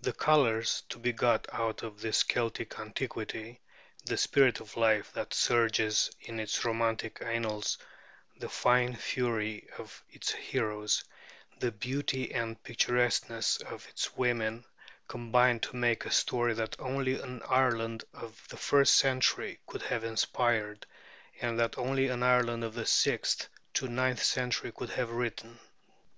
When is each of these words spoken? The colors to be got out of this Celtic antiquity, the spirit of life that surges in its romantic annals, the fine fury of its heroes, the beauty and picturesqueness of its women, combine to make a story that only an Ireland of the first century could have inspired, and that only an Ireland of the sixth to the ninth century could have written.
The 0.00 0.14
colors 0.14 0.82
to 0.88 0.98
be 0.98 1.12
got 1.12 1.46
out 1.52 1.82
of 1.82 2.00
this 2.00 2.22
Celtic 2.22 2.78
antiquity, 2.78 3.60
the 4.02 4.16
spirit 4.16 4.60
of 4.60 4.78
life 4.78 5.12
that 5.12 5.34
surges 5.34 6.10
in 6.22 6.40
its 6.40 6.64
romantic 6.64 7.18
annals, 7.20 7.76
the 8.38 8.48
fine 8.48 8.96
fury 8.96 9.68
of 9.76 10.02
its 10.08 10.32
heroes, 10.32 11.04
the 11.58 11.70
beauty 11.70 12.32
and 12.32 12.62
picturesqueness 12.62 13.58
of 13.58 13.86
its 13.90 14.16
women, 14.16 14.64
combine 15.06 15.60
to 15.60 15.76
make 15.76 16.06
a 16.06 16.10
story 16.10 16.54
that 16.54 16.76
only 16.80 17.20
an 17.20 17.42
Ireland 17.46 18.04
of 18.14 18.42
the 18.48 18.56
first 18.56 18.96
century 18.96 19.60
could 19.66 19.82
have 19.82 20.02
inspired, 20.02 20.86
and 21.42 21.60
that 21.60 21.76
only 21.76 22.08
an 22.08 22.22
Ireland 22.22 22.64
of 22.64 22.72
the 22.72 22.86
sixth 22.86 23.50
to 23.74 23.84
the 23.84 23.92
ninth 23.92 24.22
century 24.22 24.72
could 24.72 24.88
have 24.88 25.10
written. 25.10 25.58